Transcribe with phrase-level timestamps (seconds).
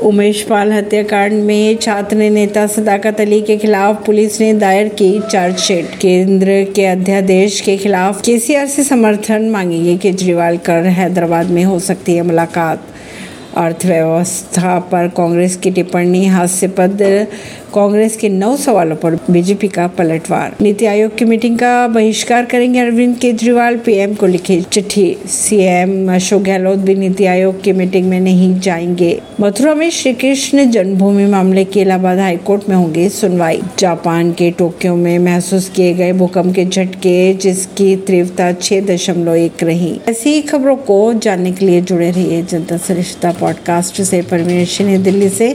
[0.00, 5.86] उमेश पाल हत्याकांड में छात्र नेता सदाकत अली के खिलाफ पुलिस ने दायर की चार्जशीट।
[6.00, 12.14] केंद्र के अध्यादेश के खिलाफ केसीआर से समर्थन मांगेंगे। केजरीवाल कर हैदराबाद में हो सकती
[12.14, 12.86] है मुलाकात।
[13.56, 17.26] अर्थव्यवस्था पर कांग्रेस की टिप्पणी हास्यपद
[17.74, 22.78] कांग्रेस के नौ सवालों पर बीजेपी का पलटवार। नीति आयोग की मीटिंग का बहिष्कार करेंगे
[22.78, 28.20] अरविंद केजरीवाल। पीएम को लिखी चिट्ठी। सीएम अशोक गहलोत भी नीति आयोग की मीटिंग में
[28.20, 34.32] नहीं जाएँगे। मथुरा में श्री कृष्ण जन्मभूमि मामले के इलाहाबाद हाईकोर्ट में होंगे सुनवाई। जापान
[34.32, 40.00] के टोक्यो में महसूस किए गए भूकंप के झटके, जिसकी तीव्रता छह दशमलव एक रही।
[40.08, 45.50] ऐसी खबरों को जानने के लिए जुड़े रहिए जनता सरिश्ता पॉडकास्ट से। परवीन दिल्ली से।